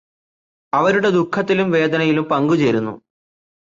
[0.73, 2.93] അവരുടെ ദുഃഖത്തിലും വേദനയിലും പങ്കുചേരുന്നു.